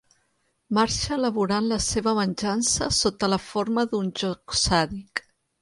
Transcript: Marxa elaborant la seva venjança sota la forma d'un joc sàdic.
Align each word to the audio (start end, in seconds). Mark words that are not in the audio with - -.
Marxa 0.77 1.17
elaborant 1.17 1.67
la 1.73 1.77
seva 1.89 2.15
venjança 2.21 2.89
sota 3.03 3.33
la 3.35 3.41
forma 3.51 3.87
d'un 3.93 4.13
joc 4.23 4.61
sàdic. 4.65 5.27